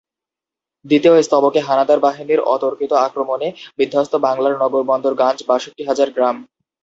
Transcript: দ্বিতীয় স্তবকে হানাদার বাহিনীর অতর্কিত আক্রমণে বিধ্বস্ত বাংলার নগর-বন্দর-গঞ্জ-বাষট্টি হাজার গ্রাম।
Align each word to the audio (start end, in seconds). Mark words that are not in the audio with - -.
দ্বিতীয় 0.85 1.15
স্তবকে 1.21 1.59
হানাদার 1.67 1.99
বাহিনীর 1.99 2.41
অতর্কিত 2.55 2.91
আক্রমণে 3.05 3.47
বিধ্বস্ত 3.79 4.13
বাংলার 4.25 4.53
নগর-বন্দর-গঞ্জ-বাষট্টি 4.63 5.83
হাজার 5.89 6.09
গ্রাম। 6.11 6.37